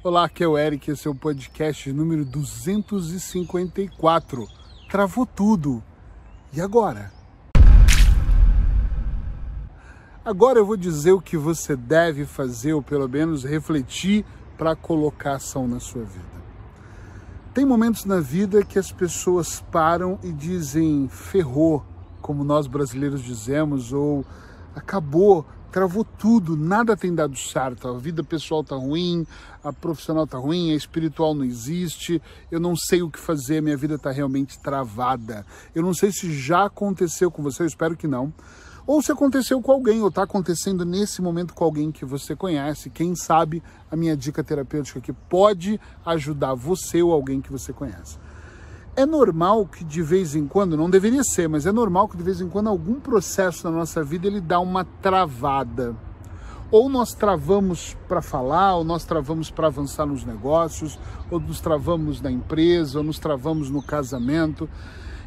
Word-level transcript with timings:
Olá, 0.00 0.26
aqui 0.26 0.44
é 0.44 0.46
o 0.46 0.56
Eric, 0.56 0.92
esse 0.92 1.08
é 1.08 1.10
o 1.10 1.14
podcast 1.14 1.92
número 1.92 2.24
254. 2.24 4.46
Travou 4.88 5.26
tudo. 5.26 5.82
E 6.52 6.60
agora? 6.60 7.10
Agora 10.24 10.60
eu 10.60 10.64
vou 10.64 10.76
dizer 10.76 11.10
o 11.10 11.20
que 11.20 11.36
você 11.36 11.74
deve 11.74 12.24
fazer, 12.24 12.74
ou 12.74 12.80
pelo 12.80 13.08
menos 13.08 13.42
refletir 13.42 14.24
para 14.56 14.76
colocar 14.76 15.34
ação 15.34 15.66
na 15.66 15.80
sua 15.80 16.04
vida. 16.04 16.44
Tem 17.52 17.64
momentos 17.64 18.04
na 18.04 18.20
vida 18.20 18.64
que 18.64 18.78
as 18.78 18.92
pessoas 18.92 19.64
param 19.72 20.16
e 20.22 20.30
dizem 20.30 21.08
ferrou, 21.08 21.84
como 22.22 22.44
nós 22.44 22.68
brasileiros 22.68 23.20
dizemos, 23.20 23.92
ou 23.92 24.24
acabou, 24.78 25.44
travou 25.70 26.04
tudo, 26.04 26.56
nada 26.56 26.96
tem 26.96 27.14
dado 27.14 27.36
certo. 27.36 27.88
A 27.88 27.98
vida 27.98 28.24
pessoal 28.24 28.64
tá 28.64 28.74
ruim, 28.74 29.26
a 29.62 29.72
profissional 29.72 30.26
tá 30.26 30.38
ruim, 30.38 30.72
a 30.72 30.74
espiritual 30.74 31.34
não 31.34 31.44
existe, 31.44 32.22
eu 32.50 32.58
não 32.58 32.74
sei 32.74 33.02
o 33.02 33.10
que 33.10 33.18
fazer, 33.18 33.60
minha 33.60 33.76
vida 33.76 33.98
tá 33.98 34.10
realmente 34.10 34.58
travada. 34.58 35.44
Eu 35.74 35.82
não 35.82 35.92
sei 35.92 36.10
se 36.10 36.32
já 36.32 36.64
aconteceu 36.64 37.30
com 37.30 37.42
você, 37.42 37.62
eu 37.62 37.66
espero 37.66 37.96
que 37.96 38.06
não. 38.06 38.32
Ou 38.86 39.02
se 39.02 39.12
aconteceu 39.12 39.60
com 39.60 39.70
alguém, 39.70 40.00
ou 40.00 40.08
está 40.08 40.22
acontecendo 40.22 40.82
nesse 40.82 41.20
momento 41.20 41.52
com 41.52 41.62
alguém 41.62 41.92
que 41.92 42.06
você 42.06 42.34
conhece. 42.34 42.88
Quem 42.88 43.14
sabe 43.14 43.62
a 43.90 43.96
minha 43.96 44.16
dica 44.16 44.42
terapêutica 44.42 44.98
aqui 44.98 45.12
pode 45.12 45.78
ajudar 46.06 46.54
você 46.54 47.02
ou 47.02 47.12
alguém 47.12 47.42
que 47.42 47.52
você 47.52 47.70
conhece. 47.70 48.16
É 48.98 49.06
normal 49.06 49.64
que 49.64 49.84
de 49.84 50.02
vez 50.02 50.34
em 50.34 50.44
quando, 50.48 50.76
não 50.76 50.90
deveria 50.90 51.22
ser, 51.22 51.48
mas 51.48 51.66
é 51.66 51.70
normal 51.70 52.08
que 52.08 52.16
de 52.16 52.22
vez 52.24 52.40
em 52.40 52.48
quando 52.48 52.68
algum 52.68 52.98
processo 52.98 53.70
na 53.70 53.78
nossa 53.78 54.02
vida 54.02 54.26
ele 54.26 54.40
dá 54.40 54.58
uma 54.58 54.84
travada. 54.84 55.94
Ou 56.68 56.88
nós 56.88 57.14
travamos 57.14 57.96
para 58.08 58.20
falar, 58.20 58.74
ou 58.74 58.82
nós 58.82 59.04
travamos 59.04 59.52
para 59.52 59.68
avançar 59.68 60.04
nos 60.04 60.24
negócios, 60.24 60.98
ou 61.30 61.38
nos 61.38 61.60
travamos 61.60 62.20
na 62.20 62.28
empresa, 62.28 62.98
ou 62.98 63.04
nos 63.04 63.20
travamos 63.20 63.70
no 63.70 63.80
casamento. 63.80 64.68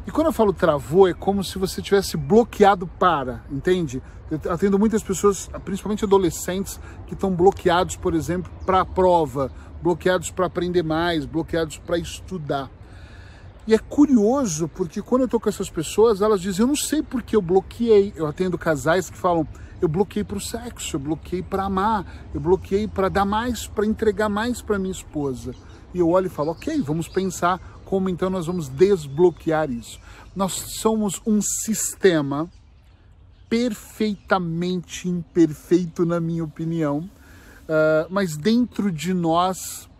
E 0.06 0.10
quando 0.10 0.26
eu 0.26 0.34
falo 0.34 0.52
travou, 0.52 1.08
é 1.08 1.14
como 1.14 1.42
se 1.42 1.58
você 1.58 1.80
tivesse 1.80 2.18
bloqueado 2.18 2.86
para, 2.86 3.42
entende? 3.50 4.02
Eu 4.30 4.38
atendo 4.52 4.78
muitas 4.78 5.02
pessoas, 5.02 5.48
principalmente 5.64 6.04
adolescentes, 6.04 6.78
que 7.06 7.14
estão 7.14 7.30
bloqueados, 7.30 7.96
por 7.96 8.12
exemplo, 8.12 8.52
para 8.66 8.82
a 8.82 8.84
prova, 8.84 9.50
bloqueados 9.82 10.30
para 10.30 10.44
aprender 10.44 10.82
mais, 10.82 11.24
bloqueados 11.24 11.78
para 11.78 11.96
estudar. 11.96 12.68
E 13.66 13.74
é 13.74 13.78
curioso 13.78 14.68
porque 14.68 15.00
quando 15.00 15.22
eu 15.22 15.28
tô 15.28 15.38
com 15.38 15.48
essas 15.48 15.70
pessoas, 15.70 16.20
elas 16.20 16.40
dizem: 16.40 16.62
Eu 16.62 16.66
não 16.66 16.76
sei 16.76 17.02
porque 17.02 17.36
eu 17.36 17.42
bloqueei. 17.42 18.12
Eu 18.16 18.26
atendo 18.26 18.58
casais 18.58 19.08
que 19.08 19.16
falam: 19.16 19.46
Eu 19.80 19.88
bloqueei 19.88 20.24
para 20.24 20.36
o 20.36 20.40
sexo, 20.40 20.96
eu 20.96 21.00
bloqueei 21.00 21.42
para 21.42 21.64
amar, 21.64 22.04
eu 22.34 22.40
bloqueei 22.40 22.88
para 22.88 23.08
dar 23.08 23.24
mais, 23.24 23.66
para 23.66 23.86
entregar 23.86 24.28
mais 24.28 24.60
para 24.60 24.78
minha 24.78 24.92
esposa. 24.92 25.54
E 25.94 25.98
eu 25.98 26.08
olho 26.08 26.26
e 26.26 26.30
falo: 26.30 26.50
Ok, 26.50 26.80
vamos 26.80 27.08
pensar 27.08 27.60
como 27.84 28.08
então 28.08 28.28
nós 28.30 28.46
vamos 28.46 28.68
desbloquear 28.68 29.70
isso. 29.70 30.00
Nós 30.34 30.52
somos 30.52 31.20
um 31.26 31.40
sistema 31.40 32.50
perfeitamente 33.48 35.08
imperfeito, 35.08 36.06
na 36.06 36.18
minha 36.18 36.42
opinião, 36.42 37.00
uh, 37.00 38.08
mas 38.08 38.34
dentro 38.34 38.90
de 38.90 39.12
nós 39.12 39.90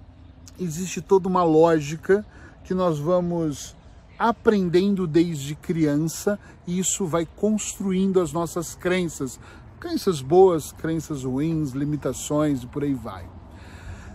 existe 0.59 1.03
toda 1.03 1.29
uma 1.29 1.45
lógica 1.45 2.25
que 2.65 2.75
nós 2.75 2.99
vamos 2.99 3.77
aprendendo 4.19 5.07
desde 5.07 5.55
criança 5.55 6.39
e 6.67 6.79
isso 6.79 7.07
vai 7.07 7.27
construindo 7.27 8.21
as 8.21 8.33
nossas 8.33 8.75
crenças. 8.75 9.41
Crenças 9.81 10.21
boas, 10.21 10.71
crenças 10.71 11.25
ruins, 11.25 11.71
limitações 11.71 12.63
e 12.63 12.67
por 12.67 12.85
aí 12.85 12.95
vai. 12.95 13.29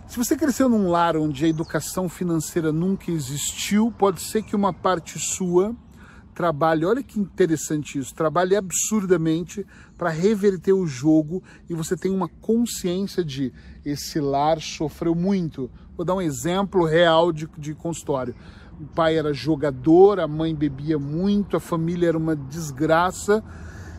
Se 0.06 0.16
você 0.16 0.34
cresceu 0.34 0.70
num 0.70 0.88
lar 0.88 1.16
onde 1.18 1.44
a 1.44 1.48
educação 1.48 2.08
financeira 2.08 2.72
nunca 2.72 3.10
existiu, 3.10 3.92
pode 3.92 4.22
ser 4.22 4.42
que 4.42 4.56
uma 4.56 4.72
parte 4.72 5.18
sua 5.18 5.76
trabalhe, 6.38 6.86
olha 6.86 7.02
que 7.02 7.18
interessante 7.18 7.98
isso, 7.98 8.14
trabalhe 8.14 8.54
absurdamente 8.54 9.66
para 9.98 10.08
reverter 10.08 10.72
o 10.72 10.86
jogo 10.86 11.42
e 11.68 11.74
você 11.74 11.96
tem 11.96 12.12
uma 12.12 12.28
consciência 12.28 13.24
de 13.24 13.52
esse 13.84 14.20
lar 14.20 14.60
sofreu 14.60 15.16
muito. 15.16 15.68
Vou 15.98 16.04
dar 16.04 16.14
um 16.14 16.20
exemplo 16.20 16.84
real 16.84 17.32
de, 17.32 17.48
de 17.58 17.74
consultório. 17.74 18.32
O 18.80 18.84
pai 18.84 19.18
era 19.18 19.34
jogador, 19.34 20.20
a 20.20 20.28
mãe 20.28 20.54
bebia 20.54 20.96
muito, 20.96 21.56
a 21.56 21.60
família 21.60 22.06
era 22.06 22.16
uma 22.16 22.36
desgraça. 22.36 23.42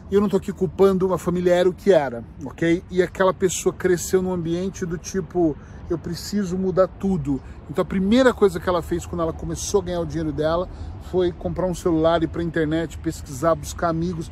E 0.10 0.16
eu 0.16 0.22
não 0.22 0.28
estou 0.28 0.38
aqui 0.38 0.54
culpando, 0.54 1.14
a 1.14 1.18
família 1.18 1.54
era 1.54 1.68
o 1.68 1.74
que 1.74 1.92
era, 1.92 2.24
ok? 2.46 2.82
E 2.90 3.04
aquela 3.04 3.34
pessoa 3.34 3.76
cresceu 3.76 4.22
num 4.22 4.32
ambiente 4.32 4.86
do 4.86 4.98
tipo, 4.98 5.58
eu 5.90 5.98
preciso 5.98 6.58
mudar 6.58 6.88
tudo. 6.88 7.42
Então 7.70 7.82
a 7.82 7.86
primeira 7.86 8.34
coisa 8.34 8.62
que 8.62 8.70
ela 8.70 8.82
fez 8.82 9.06
quando 9.06 9.22
ela 9.22 9.34
começou 9.34 9.82
a 9.82 9.84
ganhar 9.84 10.00
o 10.00 10.06
dinheiro 10.06 10.32
dela 10.32 10.70
foi 11.12 11.34
comprar 11.34 11.66
um 11.66 11.76
celular, 11.76 12.24
ir 12.24 12.28
para 12.28 12.40
a 12.40 12.46
internet, 12.46 12.98
pesquisar, 12.98 13.56
buscar 13.56 13.90
amigos. 13.90 14.32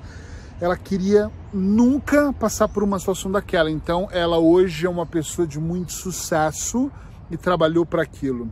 Ela 0.61 0.78
queria 0.78 1.29
nunca 1.53 2.31
passar 2.31 2.69
por 2.69 2.81
uma 2.81 2.97
situação 2.97 3.29
daquela. 3.29 3.69
Então 3.69 4.07
ela 4.09 4.38
hoje 4.38 4.85
é 4.85 4.89
uma 4.89 5.05
pessoa 5.05 5.45
de 5.45 5.59
muito 5.59 5.91
sucesso 5.91 6.89
e 7.29 7.38
trabalhou 7.38 7.85
para 7.85 8.03
aquilo. 8.03 8.51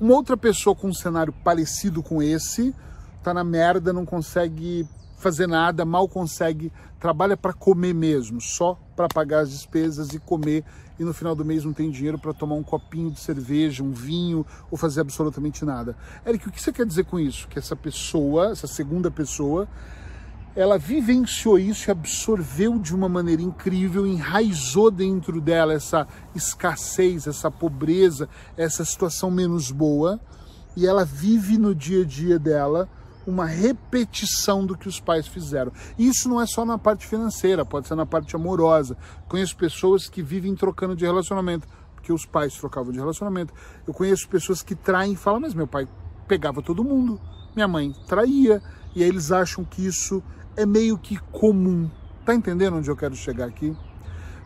Uma 0.00 0.14
outra 0.14 0.36
pessoa 0.36 0.74
com 0.74 0.88
um 0.88 0.94
cenário 0.94 1.32
parecido 1.44 2.02
com 2.02 2.22
esse 2.22 2.74
tá 3.22 3.34
na 3.34 3.44
merda, 3.44 3.92
não 3.92 4.06
consegue 4.06 4.88
fazer 5.18 5.46
nada, 5.46 5.84
mal 5.84 6.08
consegue, 6.08 6.72
trabalha 6.98 7.36
para 7.36 7.52
comer 7.52 7.94
mesmo, 7.94 8.40
só 8.40 8.80
para 8.96 9.06
pagar 9.06 9.40
as 9.40 9.50
despesas 9.50 10.14
e 10.14 10.18
comer 10.18 10.64
e 10.98 11.04
no 11.04 11.14
final 11.14 11.34
do 11.34 11.44
mês 11.44 11.64
não 11.64 11.72
tem 11.72 11.90
dinheiro 11.90 12.18
para 12.18 12.32
tomar 12.32 12.54
um 12.54 12.62
copinho 12.62 13.10
de 13.10 13.20
cerveja, 13.20 13.82
um 13.82 13.92
vinho 13.92 14.44
ou 14.70 14.76
fazer 14.76 15.00
absolutamente 15.00 15.64
nada. 15.64 15.96
Eric, 16.26 16.48
o 16.48 16.52
que 16.52 16.60
você 16.60 16.72
quer 16.72 16.86
dizer 16.86 17.04
com 17.04 17.18
isso? 17.18 17.48
Que 17.48 17.58
essa 17.58 17.76
pessoa, 17.76 18.52
essa 18.52 18.66
segunda 18.66 19.10
pessoa, 19.10 19.68
ela 20.54 20.78
vivenciou 20.78 21.58
isso 21.58 21.88
e 21.88 21.92
absorveu 21.92 22.78
de 22.78 22.94
uma 22.94 23.08
maneira 23.08 23.42
incrível, 23.42 24.06
enraizou 24.06 24.90
dentro 24.90 25.40
dela 25.40 25.72
essa 25.72 26.06
escassez, 26.34 27.26
essa 27.26 27.50
pobreza, 27.50 28.28
essa 28.56 28.84
situação 28.84 29.30
menos 29.30 29.70
boa, 29.70 30.20
e 30.76 30.86
ela 30.86 31.04
vive 31.04 31.56
no 31.56 31.74
dia 31.74 32.02
a 32.02 32.06
dia 32.06 32.38
dela 32.38 32.88
uma 33.26 33.46
repetição 33.46 34.64
do 34.64 34.76
que 34.76 34.88
os 34.88 34.98
pais 34.98 35.26
fizeram. 35.26 35.72
Isso 35.98 36.28
não 36.28 36.40
é 36.40 36.46
só 36.46 36.64
na 36.64 36.78
parte 36.78 37.06
financeira, 37.06 37.64
pode 37.64 37.86
ser 37.86 37.94
na 37.94 38.06
parte 38.06 38.34
amorosa. 38.34 38.96
Conheço 39.28 39.56
pessoas 39.56 40.08
que 40.08 40.22
vivem 40.22 40.54
trocando 40.54 40.96
de 40.96 41.04
relacionamento, 41.04 41.68
porque 41.94 42.12
os 42.12 42.26
pais 42.26 42.54
trocavam 42.54 42.92
de 42.92 42.98
relacionamento. 42.98 43.52
Eu 43.86 43.94
conheço 43.94 44.28
pessoas 44.28 44.62
que 44.62 44.74
traem 44.74 45.12
e 45.12 45.16
falam, 45.16 45.40
mas 45.40 45.54
meu 45.54 45.66
pai 45.66 45.86
pegava 46.26 46.62
todo 46.62 46.82
mundo, 46.82 47.20
minha 47.54 47.68
mãe 47.68 47.94
traía, 48.06 48.62
e 48.94 49.02
aí 49.02 49.08
eles 49.08 49.30
acham 49.30 49.64
que 49.64 49.84
isso 49.84 50.22
é 50.56 50.66
meio 50.66 50.98
que 50.98 51.16
comum. 51.32 51.90
Tá 52.24 52.34
entendendo 52.34 52.76
onde 52.76 52.90
eu 52.90 52.96
quero 52.96 53.14
chegar 53.14 53.46
aqui? 53.46 53.76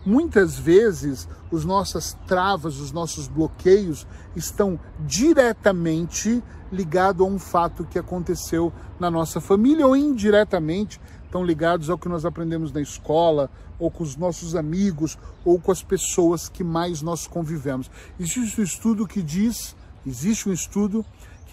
Muitas 0.06 0.58
vezes, 0.58 1.26
os 1.50 1.64
nossas 1.64 2.16
travas, 2.26 2.78
os 2.78 2.92
nossos 2.92 3.26
bloqueios 3.26 4.06
estão 4.36 4.78
diretamente 5.00 6.42
ligados 6.70 7.26
a 7.26 7.28
um 7.28 7.38
fato 7.38 7.84
que 7.84 7.98
aconteceu 7.98 8.72
na 9.00 9.10
nossa 9.10 9.40
família 9.40 9.86
ou 9.86 9.96
indiretamente 9.96 11.00
estão 11.34 11.44
ligados 11.44 11.90
ao 11.90 11.98
que 11.98 12.08
nós 12.08 12.24
aprendemos 12.24 12.70
na 12.70 12.80
escola, 12.80 13.50
ou 13.76 13.90
com 13.90 14.04
os 14.04 14.16
nossos 14.16 14.54
amigos, 14.54 15.18
ou 15.44 15.58
com 15.58 15.72
as 15.72 15.82
pessoas 15.82 16.48
que 16.48 16.62
mais 16.62 17.02
nós 17.02 17.26
convivemos. 17.26 17.90
Existe 18.20 18.60
um 18.60 18.64
estudo 18.64 19.04
que 19.04 19.20
diz, 19.20 19.74
existe 20.06 20.48
um 20.48 20.52
estudo 20.52 21.04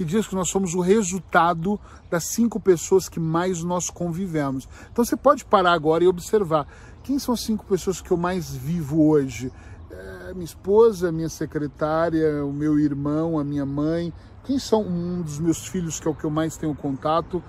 que 0.01 0.06
diz 0.06 0.28
que 0.28 0.34
nós 0.34 0.50
somos 0.50 0.73
o 0.73 0.79
resultado 0.79 1.79
das 2.09 2.23
cinco 2.23 2.59
pessoas 2.59 3.07
que 3.07 3.19
mais 3.19 3.63
nós 3.63 3.88
convivemos. 3.88 4.67
Então 4.91 5.06
você 5.06 5.16
pode 5.16 5.45
parar 5.45 5.73
agora 5.73 6.03
e 6.03 6.07
observar 6.07 6.67
quem 7.03 7.19
são 7.19 7.35
as 7.35 7.41
cinco 7.41 7.63
pessoas 7.66 8.01
que 8.01 8.09
eu 8.09 8.17
mais 8.17 8.51
vivo 8.51 9.07
hoje? 9.07 9.51
É, 9.91 10.34
minha 10.34 10.45
esposa, 10.45 11.12
minha 11.12 11.29
secretária, 11.29 12.44
o 12.44 12.51
meu 12.51 12.80
irmão, 12.80 13.38
a 13.38 13.44
minha 13.44 13.65
mãe. 13.65 14.12
Quem 14.44 14.57
são 14.57 14.81
um 14.81 15.21
dos 15.21 15.38
meus 15.38 15.68
filhos 15.68 16.00
que 16.00 16.07
é 16.07 16.12
o 16.12 16.15
que 16.15 16.24
eu 16.24 16.31
mais 16.31 16.57
tenho 16.57 16.74
contato? 16.74 17.44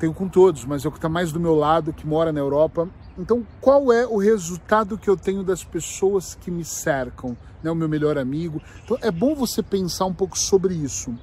Tenho 0.00 0.12
com 0.12 0.28
todos, 0.28 0.64
mas 0.64 0.84
é 0.84 0.88
o 0.88 0.90
que 0.90 0.98
está 0.98 1.08
mais 1.08 1.30
do 1.30 1.38
meu 1.38 1.54
lado, 1.54 1.92
que 1.92 2.06
mora 2.06 2.32
na 2.32 2.40
Europa. 2.40 2.88
Então, 3.16 3.46
qual 3.60 3.92
é 3.92 4.04
o 4.04 4.16
resultado 4.16 4.98
que 4.98 5.08
eu 5.08 5.16
tenho 5.16 5.44
das 5.44 5.62
pessoas 5.62 6.34
que 6.34 6.50
me 6.50 6.64
cercam? 6.64 7.36
Né? 7.62 7.70
O 7.70 7.74
meu 7.74 7.88
melhor 7.88 8.18
amigo. 8.18 8.60
Então, 8.84 8.98
é 9.00 9.12
bom 9.12 9.34
você 9.36 9.62
pensar 9.62 10.06
um 10.06 10.14
pouco 10.14 10.36
sobre 10.36 10.74
isso. 10.74 11.14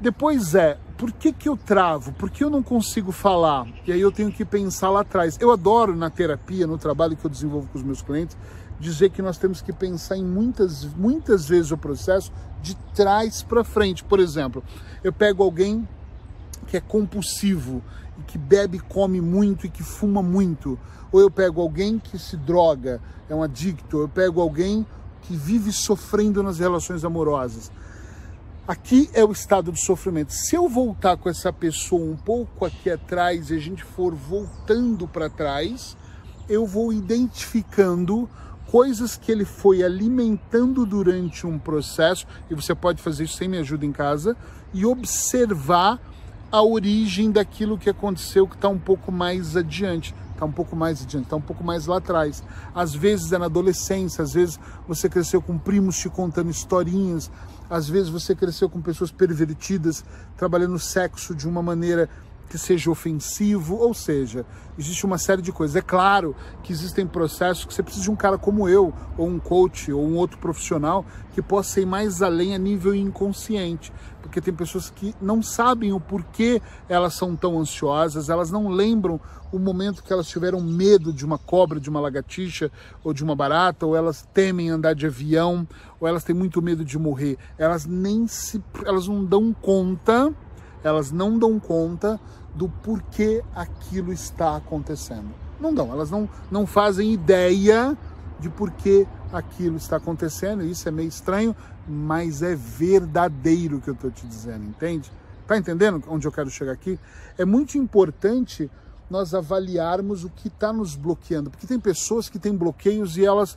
Depois 0.00 0.54
é, 0.54 0.76
por 0.98 1.10
que, 1.10 1.32
que 1.32 1.48
eu 1.48 1.56
travo? 1.56 2.12
Por 2.12 2.30
que 2.30 2.44
eu 2.44 2.50
não 2.50 2.62
consigo 2.62 3.12
falar? 3.12 3.66
E 3.86 3.92
aí 3.92 4.00
eu 4.00 4.12
tenho 4.12 4.30
que 4.30 4.44
pensar 4.44 4.90
lá 4.90 5.00
atrás. 5.00 5.38
Eu 5.40 5.50
adoro 5.50 5.96
na 5.96 6.10
terapia, 6.10 6.66
no 6.66 6.76
trabalho 6.76 7.16
que 7.16 7.24
eu 7.24 7.30
desenvolvo 7.30 7.68
com 7.68 7.78
os 7.78 7.84
meus 7.84 8.02
clientes, 8.02 8.36
dizer 8.78 9.10
que 9.10 9.22
nós 9.22 9.38
temos 9.38 9.62
que 9.62 9.72
pensar 9.72 10.16
em 10.16 10.24
muitas, 10.24 10.84
muitas 10.84 11.48
vezes 11.48 11.70
o 11.70 11.78
processo 11.78 12.30
de 12.62 12.74
trás 12.94 13.42
para 13.42 13.64
frente. 13.64 14.04
Por 14.04 14.20
exemplo, 14.20 14.62
eu 15.02 15.12
pego 15.12 15.42
alguém 15.42 15.88
que 16.66 16.76
é 16.76 16.80
compulsivo 16.80 17.82
e 18.18 18.22
que 18.22 18.36
bebe, 18.36 18.78
come 18.78 19.20
muito 19.20 19.66
e 19.66 19.70
que 19.70 19.82
fuma 19.82 20.22
muito. 20.22 20.78
Ou 21.10 21.20
eu 21.20 21.30
pego 21.30 21.60
alguém 21.60 21.98
que 21.98 22.18
se 22.18 22.36
droga, 22.36 23.00
é 23.30 23.34
um 23.34 23.42
adicto. 23.42 23.98
Eu 23.98 24.08
pego 24.08 24.40
alguém 24.40 24.86
que 25.22 25.36
vive 25.36 25.72
sofrendo 25.72 26.42
nas 26.42 26.58
relações 26.58 27.04
amorosas. 27.04 27.70
Aqui 28.66 29.08
é 29.14 29.24
o 29.24 29.30
estado 29.30 29.70
de 29.70 29.80
sofrimento. 29.80 30.32
Se 30.32 30.56
eu 30.56 30.68
voltar 30.68 31.16
com 31.16 31.28
essa 31.28 31.52
pessoa 31.52 32.02
um 32.04 32.16
pouco 32.16 32.64
aqui 32.64 32.90
atrás 32.90 33.48
e 33.48 33.54
a 33.54 33.60
gente 33.60 33.84
for 33.84 34.12
voltando 34.12 35.06
para 35.06 35.30
trás, 35.30 35.96
eu 36.48 36.66
vou 36.66 36.92
identificando 36.92 38.28
coisas 38.66 39.16
que 39.16 39.30
ele 39.30 39.44
foi 39.44 39.84
alimentando 39.84 40.84
durante 40.84 41.46
um 41.46 41.60
processo, 41.60 42.26
e 42.50 42.56
você 42.56 42.74
pode 42.74 43.00
fazer 43.00 43.22
isso 43.22 43.36
sem 43.36 43.46
me 43.46 43.58
ajuda 43.58 43.86
em 43.86 43.92
casa, 43.92 44.36
e 44.74 44.84
observar 44.84 46.00
a 46.50 46.60
origem 46.60 47.30
daquilo 47.30 47.78
que 47.78 47.88
aconteceu 47.88 48.48
que 48.48 48.56
está 48.56 48.68
um 48.68 48.80
pouco 48.80 49.12
mais 49.12 49.56
adiante 49.56 50.12
está 50.36 50.44
um 50.44 50.52
pouco 50.52 50.76
mais 50.76 51.02
adiante, 51.02 51.24
está 51.24 51.36
um 51.36 51.40
pouco 51.40 51.64
mais 51.64 51.86
lá 51.86 51.96
atrás. 51.96 52.44
Às 52.74 52.94
vezes 52.94 53.32
é 53.32 53.38
na 53.38 53.46
adolescência, 53.46 54.22
às 54.22 54.34
vezes 54.34 54.60
você 54.86 55.08
cresceu 55.08 55.42
com 55.42 55.58
primos 55.58 55.98
te 55.98 56.08
contando 56.08 56.50
historinhas, 56.50 57.30
às 57.68 57.88
vezes 57.88 58.08
você 58.08 58.34
cresceu 58.34 58.68
com 58.68 58.80
pessoas 58.80 59.10
pervertidas, 59.10 60.04
trabalhando 60.36 60.78
sexo 60.78 61.34
de 61.34 61.48
uma 61.48 61.62
maneira 61.62 62.08
que 62.48 62.56
seja 62.58 62.90
ofensivo, 62.90 63.76
ou 63.76 63.92
seja, 63.92 64.46
existe 64.78 65.04
uma 65.04 65.18
série 65.18 65.42
de 65.42 65.52
coisas. 65.52 65.76
É 65.76 65.82
claro 65.82 66.34
que 66.62 66.72
existem 66.72 67.06
processos 67.06 67.64
que 67.64 67.74
você 67.74 67.82
precisa 67.82 68.04
de 68.04 68.10
um 68.10 68.16
cara 68.16 68.38
como 68.38 68.68
eu, 68.68 68.92
ou 69.16 69.28
um 69.28 69.38
coach, 69.38 69.92
ou 69.92 70.06
um 70.06 70.16
outro 70.16 70.38
profissional 70.38 71.04
que 71.32 71.42
possa 71.42 71.80
ir 71.80 71.86
mais 71.86 72.22
além 72.22 72.54
a 72.54 72.58
nível 72.58 72.94
inconsciente, 72.94 73.92
porque 74.22 74.40
tem 74.40 74.54
pessoas 74.54 74.90
que 74.90 75.14
não 75.20 75.42
sabem 75.42 75.92
o 75.92 76.00
porquê 76.00 76.62
elas 76.88 77.14
são 77.14 77.36
tão 77.36 77.58
ansiosas, 77.58 78.28
elas 78.28 78.50
não 78.50 78.68
lembram 78.68 79.20
o 79.52 79.58
momento 79.58 80.02
que 80.02 80.12
elas 80.12 80.26
tiveram 80.26 80.60
medo 80.60 81.12
de 81.12 81.24
uma 81.24 81.38
cobra, 81.38 81.78
de 81.78 81.88
uma 81.88 82.00
lagartixa 82.00 82.70
ou 83.04 83.12
de 83.12 83.22
uma 83.22 83.36
barata, 83.36 83.86
ou 83.86 83.96
elas 83.96 84.26
temem 84.32 84.70
andar 84.70 84.94
de 84.94 85.06
avião, 85.06 85.66
ou 86.00 86.06
elas 86.06 86.24
têm 86.24 86.34
muito 86.34 86.60
medo 86.60 86.84
de 86.84 86.98
morrer. 86.98 87.38
Elas 87.58 87.86
nem 87.86 88.26
se 88.26 88.62
elas 88.84 89.08
não 89.08 89.24
dão 89.24 89.52
conta, 89.52 90.32
elas 90.82 91.10
não 91.10 91.38
dão 91.38 91.58
conta 91.58 92.20
do 92.54 92.68
porquê 92.68 93.42
aquilo 93.54 94.12
está 94.12 94.56
acontecendo. 94.56 95.34
Não 95.60 95.74
dão, 95.74 95.90
elas 95.90 96.10
não, 96.10 96.28
não 96.50 96.66
fazem 96.66 97.12
ideia 97.12 97.96
de 98.38 98.48
por 98.48 98.70
que 98.70 99.06
aquilo 99.32 99.76
está 99.76 99.96
acontecendo. 99.96 100.62
Isso 100.62 100.88
é 100.88 100.92
meio 100.92 101.08
estranho, 101.08 101.56
mas 101.88 102.42
é 102.42 102.54
verdadeiro 102.54 103.78
o 103.78 103.80
que 103.80 103.88
eu 103.88 103.94
estou 103.94 104.10
te 104.10 104.26
dizendo, 104.26 104.64
entende? 104.64 105.10
Tá 105.46 105.56
entendendo 105.56 106.02
onde 106.08 106.26
eu 106.26 106.32
quero 106.32 106.50
chegar 106.50 106.72
aqui? 106.72 106.98
É 107.38 107.44
muito 107.44 107.78
importante 107.78 108.70
nós 109.08 109.34
avaliarmos 109.34 110.24
o 110.24 110.28
que 110.28 110.48
está 110.48 110.72
nos 110.72 110.96
bloqueando. 110.96 111.50
Porque 111.50 111.66
tem 111.66 111.78
pessoas 111.78 112.28
que 112.28 112.38
têm 112.38 112.56
bloqueios 112.56 113.16
e 113.16 113.24
elas, 113.24 113.56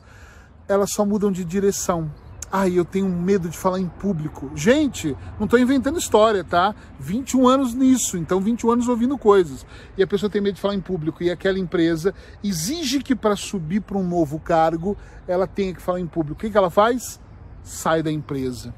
elas 0.68 0.90
só 0.92 1.04
mudam 1.04 1.32
de 1.32 1.44
direção. 1.44 2.10
Ai, 2.52 2.76
eu 2.76 2.84
tenho 2.84 3.08
medo 3.08 3.48
de 3.48 3.56
falar 3.56 3.78
em 3.78 3.86
público. 3.86 4.50
Gente, 4.56 5.16
não 5.38 5.44
estou 5.44 5.56
inventando 5.56 6.00
história, 6.00 6.42
tá? 6.42 6.74
21 6.98 7.46
anos 7.46 7.74
nisso, 7.74 8.18
então 8.18 8.40
21 8.40 8.72
anos 8.72 8.88
ouvindo 8.88 9.16
coisas. 9.16 9.64
E 9.96 10.02
a 10.02 10.06
pessoa 10.06 10.28
tem 10.28 10.40
medo 10.40 10.56
de 10.56 10.60
falar 10.60 10.74
em 10.74 10.80
público 10.80 11.22
e 11.22 11.30
aquela 11.30 11.60
empresa 11.60 12.12
exige 12.42 12.98
que 13.04 13.14
para 13.14 13.36
subir 13.36 13.80
para 13.80 13.96
um 13.96 14.02
novo 14.02 14.40
cargo 14.40 14.96
ela 15.28 15.46
tenha 15.46 15.72
que 15.72 15.80
falar 15.80 16.00
em 16.00 16.08
público. 16.08 16.38
O 16.38 16.40
que, 16.40 16.50
que 16.50 16.58
ela 16.58 16.70
faz? 16.70 17.20
Sai 17.62 18.02
da 18.02 18.10
empresa. 18.10 18.74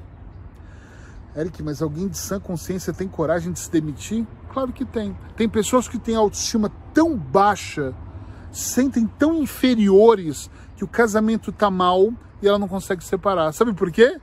Eric, 1.34 1.62
mas 1.62 1.80
alguém 1.80 2.08
de 2.08 2.18
sã 2.18 2.38
consciência 2.38 2.92
tem 2.92 3.08
coragem 3.08 3.52
de 3.52 3.58
se 3.58 3.70
demitir? 3.70 4.26
Claro 4.52 4.70
que 4.70 4.84
tem. 4.84 5.16
Tem 5.34 5.48
pessoas 5.48 5.88
que 5.88 5.98
têm 5.98 6.14
autoestima 6.14 6.70
tão 6.92 7.16
baixa, 7.16 7.94
sentem 8.50 9.06
tão 9.06 9.42
inferiores 9.42 10.50
que 10.76 10.84
o 10.84 10.88
casamento 10.88 11.50
tá 11.50 11.70
mal 11.70 12.12
e 12.42 12.48
ela 12.48 12.58
não 12.58 12.68
consegue 12.68 13.04
separar. 13.04 13.52
Sabe 13.52 13.72
por 13.72 13.90
quê? 13.90 14.18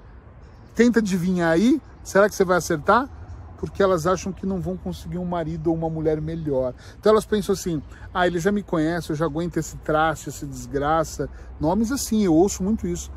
Tenta 0.75 0.99
adivinhar 0.99 1.51
aí. 1.51 1.81
Será 2.03 2.27
que 2.29 2.35
você 2.35 2.43
vai 2.43 2.57
acertar? 2.57 3.09
Porque 3.57 3.81
elas 3.81 4.05
acham 4.05 4.31
que 4.31 4.45
não 4.45 4.59
vão 4.59 4.77
conseguir 4.77 5.17
um 5.17 5.25
marido 5.25 5.67
ou 5.67 5.75
uma 5.75 5.89
mulher 5.89 6.21
melhor. 6.21 6.73
Então 6.99 7.11
elas 7.11 7.25
pensam 7.25 7.53
assim: 7.53 7.81
ah, 8.13 8.27
ele 8.27 8.39
já 8.39 8.51
me 8.51 8.63
conhece, 8.63 9.09
eu 9.09 9.15
já 9.15 9.25
aguento 9.25 9.57
esse 9.57 9.77
traste, 9.77 10.29
essa 10.29 10.45
desgraça. 10.45 11.29
Nomes 11.59 11.91
assim, 11.91 12.23
eu 12.23 12.33
ouço 12.33 12.63
muito 12.63 12.87
isso. 12.87 13.11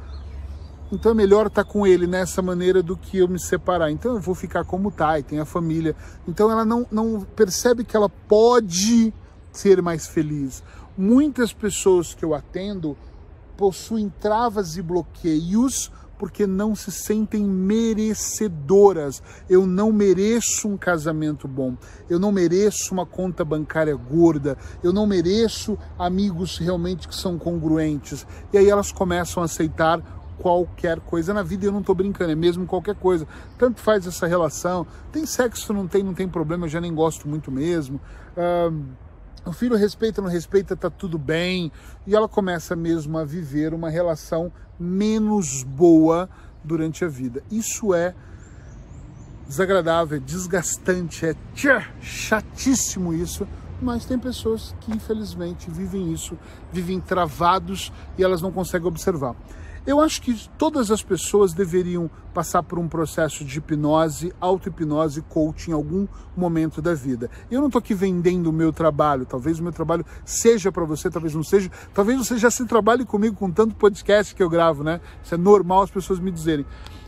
Então 0.93 1.13
é 1.13 1.15
melhor 1.15 1.47
estar 1.47 1.65
tá 1.65 1.71
com 1.71 1.87
ele 1.87 2.07
nessa 2.07 2.43
maneira 2.43 2.83
do 2.83 2.97
que 2.97 3.19
eu 3.19 3.29
me 3.29 3.41
separar. 3.41 3.91
Então 3.91 4.15
eu 4.15 4.21
vou 4.21 4.35
ficar 4.35 4.65
como 4.65 4.91
tá 4.91 5.19
e 5.19 5.23
tem 5.23 5.39
a 5.39 5.45
família. 5.45 5.97
Então 6.29 6.51
ela 6.51 6.65
não, 6.65 6.87
não 6.91 7.23
percebe 7.23 7.83
que 7.83 7.97
ela 7.97 8.09
pode 8.09 9.13
ser 9.51 9.81
mais 9.81 10.07
feliz. 10.07 10.63
Muitas 10.97 11.53
pessoas 11.53 12.15
que 12.15 12.25
eu 12.25 12.35
atendo 12.35 12.97
possuem 13.57 14.13
travas 14.21 14.77
e 14.77 14.83
bloqueios 14.83 15.91
porque 16.23 16.47
não 16.47 16.73
se 16.73 16.93
sentem 16.93 17.43
merecedoras. 17.43 19.21
Eu 19.51 19.67
não 19.67 19.91
mereço 19.91 20.69
um 20.69 20.77
casamento 20.77 21.49
bom, 21.49 21.77
eu 22.09 22.17
não 22.21 22.31
mereço 22.31 22.95
uma 22.95 23.05
conta 23.05 23.45
bancária 23.45 23.97
gorda, 23.97 24.57
eu 24.85 24.93
não 24.93 25.05
mereço 25.05 25.77
amigos 25.99 26.59
realmente 26.59 27.09
que 27.09 27.15
são 27.17 27.37
congruentes. 27.37 28.25
E 28.53 28.59
aí 28.59 28.71
elas 28.71 28.93
começam 28.93 29.43
a 29.43 29.47
aceitar 29.47 30.01
qualquer 30.39 31.01
coisa 31.01 31.35
na 31.35 31.43
vida, 31.43 31.67
eu 31.67 31.73
não 31.73 31.81
estou 31.81 31.95
brincando, 31.95 32.31
é 32.31 32.37
mesmo 32.37 32.67
qualquer 32.67 32.95
coisa. 32.95 33.27
Tanto 33.59 33.81
faz 33.81 34.07
essa 34.07 34.25
relação, 34.25 34.87
tem 35.11 35.27
sexo, 35.27 35.73
não 35.73 35.89
tem, 35.89 36.05
não 36.05 36.15
tem 36.15 36.29
problema, 36.29 36.67
eu 36.67 36.71
já 36.71 36.81
nem 36.81 36.95
gosto 36.95 37.29
muito 37.29 37.51
mesmo. 37.51 38.01
Uh, 38.37 38.85
o 39.45 39.53
filho 39.53 39.77
respeita, 39.77 40.23
não 40.23 40.29
respeita, 40.29 40.77
tá 40.77 40.89
tudo 40.89 41.19
bem. 41.19 41.73
E 42.07 42.15
ela 42.15 42.29
começa 42.29 42.77
mesmo 42.77 43.19
a 43.19 43.25
viver 43.25 43.75
uma 43.75 43.91
relação 43.91 44.53
menos 44.79 45.63
boa 45.63 46.29
durante 46.63 47.05
a 47.05 47.09
vida. 47.09 47.43
Isso 47.51 47.95
é 47.95 48.15
desagradável, 49.47 50.17
é 50.17 50.21
desgastante, 50.21 51.27
é 51.27 51.35
tchá, 51.55 51.89
chatíssimo 52.01 53.13
isso, 53.13 53.47
mas 53.81 54.05
tem 54.05 54.19
pessoas 54.19 54.75
que 54.81 54.93
infelizmente 54.93 55.71
vivem 55.71 56.13
isso, 56.13 56.39
vivem 56.73 57.01
travados 57.01 57.93
e 58.17 58.23
elas 58.23 58.41
não 58.41 58.53
conseguem 58.53 58.89
observar. 58.89 59.35
Eu 59.85 60.01
acho 60.01 60.23
que 60.23 60.49
todas 60.57 60.93
as 60.93 61.03
pessoas 61.03 61.53
deveriam 61.53 62.09
passar 62.33 62.63
por 62.63 62.79
um 62.79 62.87
processo 62.87 63.45
de 63.45 63.59
hipnose, 63.59 64.33
auto-hipnose, 64.41 65.23
coaching 65.23 65.73
em 65.73 65.75
algum 65.75 66.07
momento 66.37 66.81
da 66.81 66.95
vida. 66.95 67.29
Eu 67.51 67.61
não 67.61 67.67
estou 67.67 67.81
aqui 67.81 67.93
vendendo 67.93 68.47
o 68.47 68.53
meu 68.53 68.73
trabalho, 68.73 69.27
talvez 69.27 69.59
o 69.59 69.63
meu 69.63 69.73
trabalho 69.73 70.07
seja 70.25 70.71
para 70.71 70.85
você, 70.85 71.11
talvez 71.11 71.35
não 71.35 71.43
seja, 71.43 71.69
talvez 71.93 72.17
você 72.17 72.39
já 72.39 72.49
se 72.49 72.65
trabalhe 72.65 73.05
comigo 73.05 73.35
com 73.35 73.51
tanto 73.51 73.75
podcast 73.75 74.33
que 74.37 74.43
eu 74.43 74.49
gravo, 74.49 74.85
né? 74.85 75.01
Isso 75.21 75.35
é 75.35 75.39
normal 75.39 75.83
as 75.83 75.91
pessoas 75.91 76.21
me 76.21 76.31
dizerem. 76.31 76.65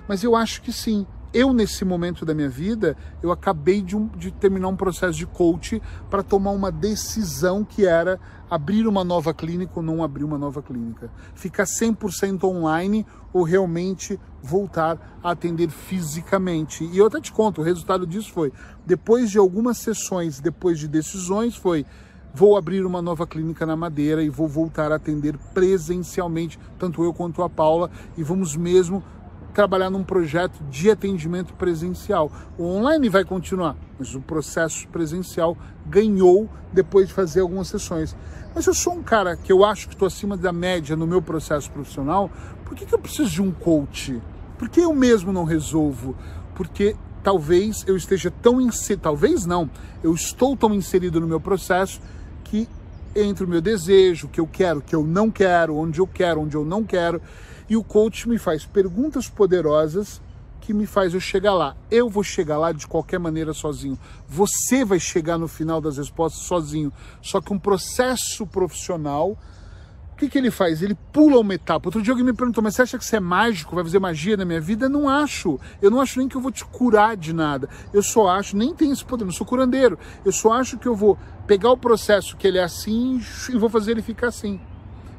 Mas 0.08 0.24
eu 0.24 0.34
acho 0.34 0.60
que 0.60 0.72
sim, 0.72 1.06
eu, 1.34 1.52
nesse 1.52 1.84
momento 1.84 2.24
da 2.24 2.32
minha 2.32 2.48
vida, 2.48 2.96
eu 3.20 3.32
acabei 3.32 3.82
de, 3.82 3.96
um, 3.96 4.06
de 4.06 4.30
terminar 4.30 4.68
um 4.68 4.76
processo 4.76 5.18
de 5.18 5.26
coach 5.26 5.82
para 6.08 6.22
tomar 6.22 6.52
uma 6.52 6.70
decisão 6.70 7.64
que 7.64 7.84
era 7.84 8.20
abrir 8.48 8.86
uma 8.86 9.02
nova 9.02 9.34
clínica 9.34 9.72
ou 9.74 9.82
não 9.82 10.04
abrir 10.04 10.22
uma 10.22 10.38
nova 10.38 10.62
clínica. 10.62 11.10
Ficar 11.34 11.64
100% 11.64 12.44
online 12.44 13.04
ou 13.32 13.42
realmente 13.42 14.18
voltar 14.40 15.18
a 15.22 15.32
atender 15.32 15.70
fisicamente. 15.70 16.84
E 16.84 16.98
eu 16.98 17.06
até 17.06 17.20
te 17.20 17.32
conto, 17.32 17.60
o 17.60 17.64
resultado 17.64 18.06
disso 18.06 18.32
foi, 18.32 18.52
depois 18.86 19.28
de 19.28 19.36
algumas 19.36 19.78
sessões, 19.78 20.38
depois 20.38 20.78
de 20.78 20.86
decisões, 20.86 21.56
foi 21.56 21.84
vou 22.32 22.56
abrir 22.56 22.84
uma 22.84 23.00
nova 23.00 23.26
clínica 23.26 23.64
na 23.64 23.76
Madeira 23.76 24.22
e 24.22 24.28
vou 24.28 24.48
voltar 24.48 24.90
a 24.90 24.96
atender 24.96 25.38
presencialmente, 25.52 26.58
tanto 26.78 27.02
eu 27.04 27.14
quanto 27.14 27.42
a 27.42 27.50
Paula, 27.50 27.90
e 28.16 28.22
vamos 28.24 28.56
mesmo 28.56 29.02
trabalhar 29.54 29.88
num 29.88 30.02
projeto 30.02 30.62
de 30.64 30.90
atendimento 30.90 31.54
presencial. 31.54 32.30
O 32.58 32.64
online 32.64 33.08
vai 33.08 33.24
continuar, 33.24 33.76
mas 33.98 34.14
o 34.14 34.20
processo 34.20 34.88
presencial 34.88 35.56
ganhou 35.86 36.50
depois 36.72 37.08
de 37.08 37.14
fazer 37.14 37.40
algumas 37.40 37.68
sessões. 37.68 38.16
Mas 38.54 38.66
eu 38.66 38.74
sou 38.74 38.94
um 38.94 39.02
cara 39.02 39.36
que 39.36 39.52
eu 39.52 39.64
acho 39.64 39.88
que 39.88 39.94
estou 39.94 40.06
acima 40.06 40.36
da 40.36 40.52
média 40.52 40.96
no 40.96 41.06
meu 41.06 41.22
processo 41.22 41.70
profissional, 41.70 42.30
por 42.64 42.74
que, 42.74 42.84
que 42.84 42.94
eu 42.94 42.98
preciso 42.98 43.30
de 43.30 43.42
um 43.42 43.52
coach? 43.52 44.20
Por 44.58 44.68
que 44.68 44.80
eu 44.80 44.92
mesmo 44.92 45.32
não 45.32 45.44
resolvo? 45.44 46.16
Porque 46.54 46.96
talvez 47.22 47.84
eu 47.86 47.96
esteja 47.96 48.30
tão 48.30 48.60
inserido, 48.60 49.02
talvez 49.02 49.46
não, 49.46 49.70
eu 50.02 50.12
estou 50.14 50.56
tão 50.56 50.74
inserido 50.74 51.20
no 51.20 51.26
meu 51.26 51.40
processo 51.40 52.00
que 52.42 52.68
entre 53.16 53.44
o 53.44 53.48
meu 53.48 53.60
desejo, 53.60 54.26
o 54.26 54.30
que 54.30 54.40
eu 54.40 54.46
quero, 54.46 54.80
o 54.80 54.82
que 54.82 54.94
eu 54.94 55.04
não 55.04 55.30
quero, 55.30 55.76
onde 55.76 56.00
eu 56.00 56.06
quero, 56.06 56.40
onde 56.40 56.56
eu 56.56 56.64
não 56.64 56.82
quero, 56.82 57.22
e 57.68 57.76
o 57.76 57.84
coach 57.84 58.28
me 58.28 58.38
faz 58.38 58.64
perguntas 58.66 59.28
poderosas 59.28 60.20
que 60.64 60.72
me 60.72 60.86
faz 60.86 61.12
eu 61.12 61.20
chegar 61.20 61.52
lá. 61.52 61.76
Eu 61.90 62.08
vou 62.08 62.24
chegar 62.24 62.56
lá 62.56 62.72
de 62.72 62.86
qualquer 62.86 63.18
maneira 63.18 63.52
sozinho. 63.52 63.98
Você 64.26 64.82
vai 64.82 64.98
chegar 64.98 65.36
no 65.36 65.46
final 65.46 65.78
das 65.78 65.98
respostas 65.98 66.42
sozinho. 66.42 66.90
Só 67.20 67.38
que 67.40 67.52
um 67.52 67.58
processo 67.58 68.46
profissional, 68.46 69.36
o 70.12 70.16
que, 70.16 70.26
que 70.26 70.38
ele 70.38 70.50
faz? 70.50 70.80
Ele 70.80 70.96
pula 71.12 71.38
uma 71.38 71.54
etapa. 71.54 71.88
Outro 71.88 72.00
dia 72.00 72.12
alguém 72.12 72.24
me 72.24 72.32
perguntou, 72.32 72.64
mas 72.64 72.74
você 72.74 72.82
acha 72.82 72.96
que 72.96 73.04
você 73.04 73.16
é 73.16 73.20
mágico, 73.20 73.74
vai 73.74 73.84
fazer 73.84 73.98
magia 73.98 74.38
na 74.38 74.46
minha 74.46 74.60
vida? 74.60 74.88
Não 74.88 75.06
acho. 75.06 75.60
Eu 75.82 75.90
não 75.90 76.00
acho 76.00 76.18
nem 76.18 76.28
que 76.28 76.36
eu 76.36 76.40
vou 76.40 76.50
te 76.50 76.64
curar 76.64 77.14
de 77.14 77.34
nada. 77.34 77.68
Eu 77.92 78.02
só 78.02 78.28
acho, 78.28 78.56
nem 78.56 78.74
tem 78.74 78.90
esse 78.90 79.04
poder, 79.04 79.26
não 79.26 79.32
sou 79.32 79.46
curandeiro. 79.46 79.98
Eu 80.24 80.32
só 80.32 80.54
acho 80.54 80.78
que 80.78 80.88
eu 80.88 80.96
vou 80.96 81.18
pegar 81.46 81.70
o 81.72 81.76
processo 81.76 82.38
que 82.38 82.46
ele 82.46 82.56
é 82.56 82.64
assim 82.64 83.20
e 83.50 83.58
vou 83.58 83.68
fazer 83.68 83.90
ele 83.90 84.02
ficar 84.02 84.28
assim. 84.28 84.58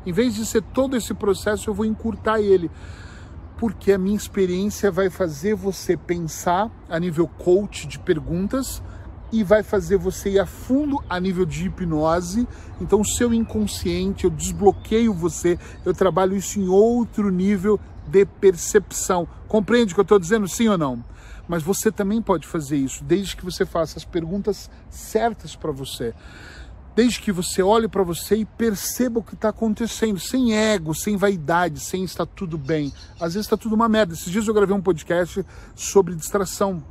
Em 0.05 0.11
vez 0.11 0.35
de 0.35 0.45
ser 0.45 0.61
todo 0.61 0.95
esse 0.95 1.13
processo, 1.13 1.69
eu 1.69 1.73
vou 1.73 1.85
encurtar 1.85 2.39
ele. 2.39 2.69
porque 3.57 3.91
a 3.91 3.97
minha 3.97 4.15
experiência 4.15 4.91
vai 4.91 5.09
fazer 5.09 5.55
você 5.55 5.95
pensar 5.95 6.69
a 6.89 6.99
nível 6.99 7.27
coach 7.27 7.87
de 7.87 7.97
perguntas 7.99 8.81
e 9.31 9.43
vai 9.43 9.63
fazer 9.63 9.97
você 9.97 10.31
ir 10.31 10.39
a 10.39 10.45
fundo 10.45 11.03
a 11.09 11.19
nível 11.19 11.45
de 11.45 11.65
hipnose. 11.65 12.47
Então, 12.79 13.01
o 13.01 13.05
seu 13.05 13.33
inconsciente, 13.33 14.25
eu 14.25 14.29
desbloqueio 14.29 15.13
você, 15.13 15.57
eu 15.83 15.93
trabalho 15.93 16.35
isso 16.35 16.59
em 16.59 16.67
outro 16.67 17.29
nível 17.29 17.79
de 18.07 18.25
percepção. 18.25 19.27
Compreende 19.47 19.93
o 19.93 19.95
que 19.95 20.01
eu 20.01 20.03
estou 20.03 20.19
dizendo, 20.19 20.47
sim 20.47 20.67
ou 20.67 20.77
não? 20.77 21.03
Mas 21.47 21.63
você 21.63 21.91
também 21.91 22.21
pode 22.21 22.47
fazer 22.47 22.77
isso, 22.77 23.03
desde 23.03 23.35
que 23.35 23.45
você 23.45 23.65
faça 23.65 23.97
as 23.97 24.05
perguntas 24.05 24.69
certas 24.89 25.55
para 25.55 25.71
você. 25.71 26.13
Desde 26.95 27.19
que 27.19 27.31
você 27.31 27.61
olhe 27.61 27.89
para 27.89 28.03
você 28.03 28.37
e 28.37 28.45
perceba 28.45 29.19
o 29.19 29.23
que 29.23 29.33
está 29.33 29.49
acontecendo, 29.49 30.17
sem 30.17 30.55
ego, 30.55 30.95
sem 30.95 31.17
vaidade, 31.17 31.81
sem 31.81 32.05
estar 32.05 32.25
tudo 32.25 32.57
bem. 32.57 32.93
Às 33.15 33.33
vezes 33.33 33.45
está 33.47 33.57
tudo 33.57 33.75
uma 33.75 33.89
merda. 33.89 34.13
Esses 34.13 34.31
dias 34.31 34.47
eu 34.47 34.53
gravei 34.53 34.73
um 34.73 34.81
podcast 34.81 35.45
sobre 35.75 36.15
distração. 36.15 36.81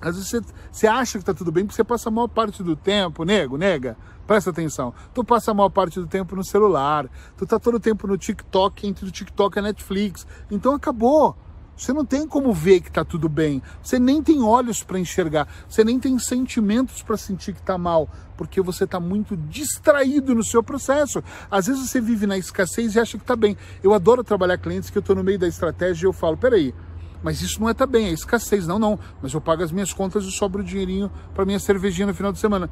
Às 0.00 0.14
vezes 0.14 0.30
você, 0.30 0.40
você 0.70 0.86
acha 0.86 1.12
que 1.12 1.22
está 1.22 1.34
tudo 1.34 1.50
bem 1.50 1.64
porque 1.64 1.74
você 1.74 1.84
passa 1.84 2.08
a 2.08 2.12
maior 2.12 2.28
parte 2.28 2.62
do 2.62 2.74
tempo, 2.76 3.24
nego, 3.24 3.58
nega, 3.58 3.96
presta 4.26 4.50
atenção. 4.50 4.94
Tu 5.12 5.24
passa 5.24 5.50
a 5.50 5.54
maior 5.54 5.68
parte 5.68 5.98
do 5.98 6.06
tempo 6.06 6.36
no 6.36 6.44
celular, 6.44 7.10
tu 7.36 7.44
tá 7.44 7.58
todo 7.58 7.74
o 7.74 7.80
tempo 7.80 8.06
no 8.06 8.16
TikTok, 8.16 8.86
entre 8.86 9.06
o 9.06 9.10
TikTok 9.10 9.56
e 9.56 9.58
a 9.58 9.62
Netflix. 9.62 10.26
Então 10.50 10.74
acabou. 10.74 11.36
Você 11.80 11.94
não 11.94 12.04
tem 12.04 12.28
como 12.28 12.52
ver 12.52 12.80
que 12.82 12.88
está 12.88 13.02
tudo 13.02 13.26
bem. 13.26 13.62
Você 13.82 13.98
nem 13.98 14.22
tem 14.22 14.42
olhos 14.42 14.82
para 14.82 14.98
enxergar. 14.98 15.48
Você 15.66 15.82
nem 15.82 15.98
tem 15.98 16.18
sentimentos 16.18 17.02
para 17.02 17.16
sentir 17.16 17.54
que 17.54 17.60
está 17.60 17.78
mal, 17.78 18.06
porque 18.36 18.60
você 18.60 18.84
está 18.84 19.00
muito 19.00 19.34
distraído 19.34 20.34
no 20.34 20.44
seu 20.44 20.62
processo. 20.62 21.24
Às 21.50 21.68
vezes 21.68 21.88
você 21.88 21.98
vive 21.98 22.26
na 22.26 22.36
escassez 22.36 22.94
e 22.94 23.00
acha 23.00 23.16
que 23.16 23.24
está 23.24 23.34
bem. 23.34 23.56
Eu 23.82 23.94
adoro 23.94 24.22
trabalhar 24.22 24.58
clientes 24.58 24.90
que 24.90 24.98
eu 24.98 25.00
estou 25.00 25.16
no 25.16 25.24
meio 25.24 25.38
da 25.38 25.48
estratégia 25.48 26.04
e 26.04 26.06
eu 26.06 26.12
falo, 26.12 26.36
peraí, 26.36 26.74
mas 27.22 27.40
isso 27.40 27.58
não 27.58 27.68
é 27.70 27.72
tá 27.72 27.86
bem, 27.86 28.08
é 28.08 28.10
escassez. 28.10 28.66
Não, 28.66 28.78
não. 28.78 28.98
Mas 29.22 29.32
eu 29.32 29.40
pago 29.40 29.62
as 29.62 29.72
minhas 29.72 29.90
contas 29.90 30.26
e 30.26 30.30
sobra 30.30 30.60
o 30.60 30.64
dinheirinho 30.64 31.10
para 31.34 31.46
minha 31.46 31.58
cervejinha 31.58 32.08
no 32.08 32.14
final 32.14 32.30
de 32.30 32.38
semana. 32.38 32.68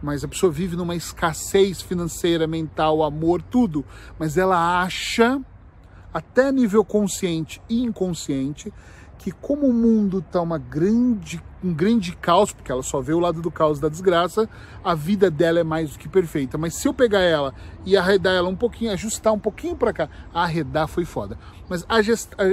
Mas 0.00 0.22
a 0.22 0.28
pessoa 0.28 0.52
vive 0.52 0.76
numa 0.76 0.94
escassez 0.94 1.82
financeira, 1.82 2.46
mental, 2.46 3.02
amor, 3.02 3.42
tudo. 3.42 3.84
Mas 4.20 4.36
ela 4.36 4.82
acha 4.82 5.42
até 6.16 6.50
nível 6.50 6.82
consciente 6.82 7.60
e 7.68 7.82
inconsciente, 7.82 8.72
que 9.18 9.30
como 9.30 9.66
o 9.66 9.72
mundo 9.72 10.20
está 10.20 10.40
uma 10.40 10.56
grande, 10.56 11.42
um 11.62 11.74
grande 11.74 12.16
caos, 12.16 12.52
porque 12.52 12.72
ela 12.72 12.82
só 12.82 13.02
vê 13.02 13.12
o 13.12 13.20
lado 13.20 13.42
do 13.42 13.50
caos 13.50 13.78
da 13.78 13.90
desgraça, 13.90 14.48
a 14.82 14.94
vida 14.94 15.30
dela 15.30 15.60
é 15.60 15.62
mais 15.62 15.90
do 15.90 15.98
que 15.98 16.08
perfeita. 16.08 16.56
Mas 16.56 16.72
se 16.72 16.88
eu 16.88 16.94
pegar 16.94 17.20
ela 17.20 17.52
e 17.84 17.98
arredar 17.98 18.32
ela 18.32 18.48
um 18.48 18.56
pouquinho, 18.56 18.92
ajustar 18.92 19.30
um 19.30 19.38
pouquinho 19.38 19.76
para 19.76 19.92
cá, 19.92 20.08
arredar 20.32 20.88
foi 20.88 21.04
foda. 21.04 21.38
Mas 21.68 21.84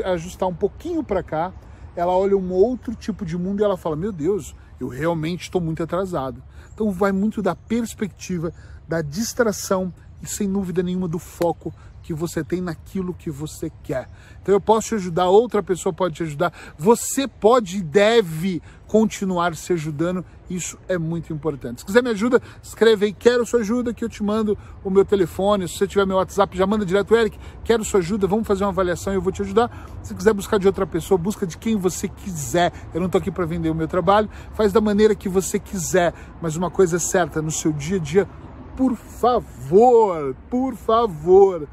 ajustar 0.03 0.49
um 0.49 0.55
pouquinho 0.55 1.01
para 1.01 1.23
cá, 1.23 1.53
ela 1.95 2.11
olha 2.11 2.35
um 2.35 2.51
outro 2.51 2.93
tipo 2.95 3.25
de 3.25 3.37
mundo 3.37 3.61
e 3.61 3.63
ela 3.63 3.77
fala: 3.77 3.95
Meu 3.95 4.11
Deus, 4.11 4.53
eu 4.77 4.89
realmente 4.89 5.43
estou 5.43 5.61
muito 5.61 5.81
atrasado. 5.81 6.43
Então 6.73 6.91
vai 6.91 7.13
muito 7.13 7.41
da 7.41 7.55
perspectiva, 7.55 8.51
da 8.89 9.01
distração 9.01 9.93
e 10.21 10.27
sem 10.27 10.51
dúvida 10.51 10.83
nenhuma 10.83 11.07
do 11.07 11.19
foco 11.19 11.73
que 12.03 12.13
você 12.13 12.43
tem 12.43 12.61
naquilo 12.61 13.13
que 13.13 13.31
você 13.31 13.71
quer. 13.81 14.09
Então 14.41 14.53
eu 14.53 14.61
posso 14.61 14.89
te 14.89 14.95
ajudar, 14.95 15.29
outra 15.29 15.63
pessoa 15.63 15.93
pode 15.93 16.15
te 16.15 16.23
ajudar, 16.23 16.53
você 16.77 17.27
pode 17.27 17.77
e 17.77 17.81
deve 17.81 18.61
continuar 18.85 19.55
se 19.55 19.73
ajudando, 19.73 20.23
isso 20.47 20.77
é 20.87 20.99
muito 20.99 21.33
importante. 21.33 21.79
Se 21.79 21.85
quiser 21.85 22.03
me 22.03 22.11
ajuda, 22.11 22.39
escreve 22.61 23.07
aí, 23.07 23.13
quero 23.13 23.43
sua 23.43 23.61
ajuda, 23.61 23.91
que 23.91 24.05
eu 24.05 24.09
te 24.09 24.21
mando 24.21 24.55
o 24.83 24.89
meu 24.89 25.03
telefone, 25.03 25.67
se 25.67 25.77
você 25.77 25.87
tiver 25.87 26.05
meu 26.05 26.17
WhatsApp, 26.17 26.55
já 26.55 26.67
manda 26.67 26.85
direto, 26.85 27.15
Eric, 27.15 27.39
quero 27.63 27.83
sua 27.83 28.01
ajuda, 28.01 28.27
vamos 28.27 28.45
fazer 28.45 28.63
uma 28.63 28.69
avaliação 28.69 29.11
e 29.11 29.15
eu 29.15 29.21
vou 29.21 29.31
te 29.31 29.41
ajudar. 29.41 29.71
Se 30.03 30.13
quiser 30.13 30.33
buscar 30.33 30.59
de 30.59 30.67
outra 30.67 30.85
pessoa, 30.85 31.17
busca 31.17 31.47
de 31.47 31.57
quem 31.57 31.75
você 31.75 32.07
quiser, 32.07 32.71
eu 32.93 32.99
não 32.99 33.07
estou 33.07 33.19
aqui 33.19 33.31
para 33.31 33.45
vender 33.45 33.71
o 33.71 33.75
meu 33.75 33.87
trabalho, 33.87 34.29
faz 34.53 34.71
da 34.71 34.79
maneira 34.79 35.15
que 35.15 35.27
você 35.27 35.57
quiser, 35.57 36.13
mas 36.39 36.55
uma 36.55 36.69
coisa 36.69 36.97
é 36.97 36.99
certa, 36.99 37.41
no 37.41 37.49
seu 37.49 37.71
dia 37.71 37.97
a 37.97 37.99
dia, 37.99 38.29
por 38.75 38.95
favor, 38.95 40.35
por 40.49 40.75
favor, 40.75 41.67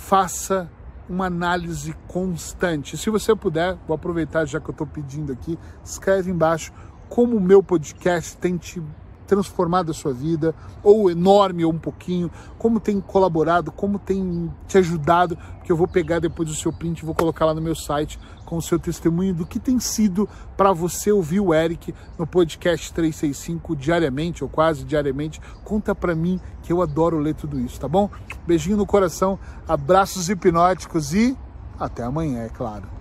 faça 0.00 0.68
uma 1.08 1.26
análise 1.26 1.94
constante. 2.08 2.96
Se 2.96 3.10
você 3.10 3.36
puder, 3.36 3.76
vou 3.86 3.94
aproveitar 3.94 4.46
já 4.46 4.58
que 4.58 4.68
eu 4.68 4.72
estou 4.72 4.86
pedindo 4.86 5.30
aqui, 5.30 5.58
escreve 5.84 6.30
embaixo 6.30 6.72
como 7.08 7.36
o 7.36 7.40
meu 7.40 7.62
podcast 7.62 8.36
tem 8.36 8.56
te 8.56 8.82
transformado 9.30 9.92
a 9.92 9.94
sua 9.94 10.12
vida, 10.12 10.52
ou 10.82 11.08
enorme 11.08 11.64
ou 11.64 11.72
um 11.72 11.78
pouquinho, 11.78 12.28
como 12.58 12.80
tem 12.80 13.00
colaborado, 13.00 13.70
como 13.70 13.96
tem 13.96 14.52
te 14.66 14.76
ajudado, 14.76 15.38
que 15.62 15.70
eu 15.70 15.76
vou 15.76 15.86
pegar 15.86 16.18
depois 16.18 16.50
o 16.50 16.54
seu 16.54 16.72
print 16.72 16.98
e 16.98 17.06
vou 17.06 17.14
colocar 17.14 17.44
lá 17.44 17.54
no 17.54 17.62
meu 17.62 17.76
site 17.76 18.18
com 18.44 18.56
o 18.56 18.62
seu 18.62 18.76
testemunho 18.76 19.32
do 19.32 19.46
que 19.46 19.60
tem 19.60 19.78
sido 19.78 20.28
para 20.56 20.72
você 20.72 21.12
ouvir 21.12 21.38
o 21.38 21.54
Eric 21.54 21.94
no 22.18 22.26
podcast 22.26 22.92
365 22.92 23.76
diariamente 23.76 24.42
ou 24.42 24.50
quase 24.50 24.82
diariamente. 24.82 25.40
Conta 25.62 25.94
para 25.94 26.12
mim 26.12 26.40
que 26.60 26.72
eu 26.72 26.82
adoro 26.82 27.20
ler 27.20 27.36
tudo 27.36 27.60
isso, 27.60 27.78
tá 27.78 27.86
bom? 27.86 28.10
Beijinho 28.44 28.76
no 28.76 28.84
coração, 28.84 29.38
abraços 29.68 30.28
hipnóticos 30.28 31.14
e 31.14 31.38
até 31.78 32.02
amanhã, 32.02 32.42
é 32.42 32.48
claro. 32.48 32.99